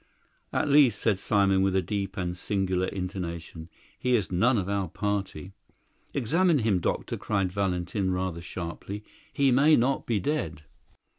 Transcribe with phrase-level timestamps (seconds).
[0.51, 3.69] "At least," said Simon, with a deep and singular intonation,
[3.99, 5.53] "he is none of our party."
[6.15, 9.03] "Examine him, doctor," cried Valentin rather sharply.
[9.31, 10.63] "He may not be dead."